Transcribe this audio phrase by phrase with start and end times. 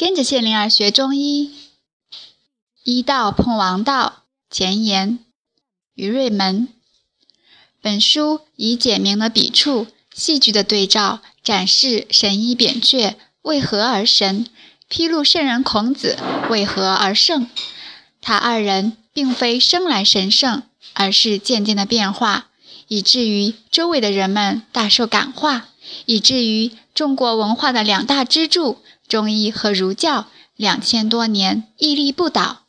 [0.00, 1.52] 跟着谢灵儿学中医，
[2.84, 4.22] 医道碰王道。
[4.48, 5.18] 前言：
[5.94, 6.68] 于瑞门。
[7.82, 14.46] 本书以简明的笔触、戏剧的对照，展示神医扁鹊为何而神，
[14.88, 16.16] 披露圣人孔子
[16.48, 17.50] 为何而圣。
[18.22, 20.62] 他二人并非生来神圣，
[20.94, 22.48] 而是渐渐的变化，
[22.88, 25.68] 以至于周围的人们大受感化，
[26.06, 28.82] 以至于中国文化的两大支柱。
[29.08, 32.60] 中医和儒教两千多年屹立不倒，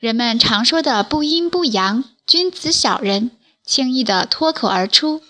[0.00, 3.30] 人们常说的不阴不阳、君子小人，
[3.64, 5.22] 轻易的脱口而出，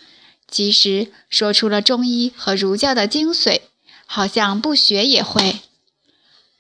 [0.51, 3.61] 其实说出了中医和儒教的精髓，
[4.07, 5.61] 好像不学也会。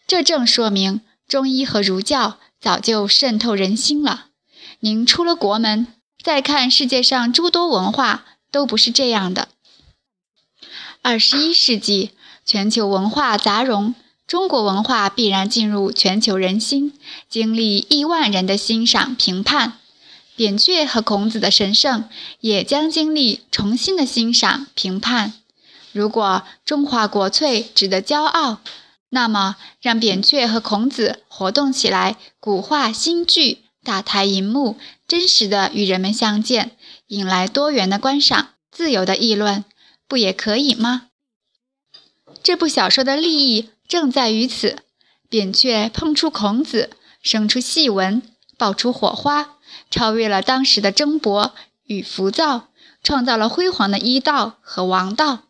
[0.07, 4.27] 这正说明中医和儒教早就渗透人心了。
[4.81, 5.87] 您出了国门，
[6.23, 9.49] 再看世界上诸多文化，都不是这样的。
[11.03, 12.11] 二十一世纪。
[12.45, 13.95] 全球文化杂融，
[14.27, 16.93] 中国文化必然进入全球人心，
[17.29, 19.75] 经历亿万人的欣赏评判。
[20.35, 22.09] 扁鹊和孔子的神圣
[22.41, 25.35] 也将经历重新的欣赏评判。
[25.93, 28.59] 如果中华国粹值得骄傲，
[29.11, 36.73] 那么让扁鹊和孔子活动起来，古画新剧，大台银幕，真实的与人们相见，
[37.09, 39.65] 引来多元的观赏，自由的议论，
[40.11, 41.07] 不也可以吗？
[42.43, 44.83] 这部小说的利益正在于此：
[45.29, 46.91] 扁鹊碰触孔子，
[47.23, 48.21] 生出戏文，
[48.59, 52.71] 爆出火花，超越了当时的争夺与浮躁，
[53.05, 55.45] 创造了辉煌的医道和王道。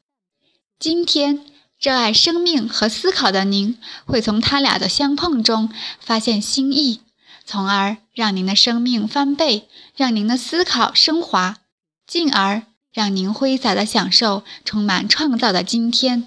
[0.79, 1.47] 今天，
[1.79, 7.01] 热爱生命和思考的您，会从他俩的相碰中发现新意，
[7.47, 9.67] 从而让您的生命翻倍，
[9.97, 11.57] 让您的思考升华，
[12.07, 16.27] 进而让您挥洒的享受充满创造的今天。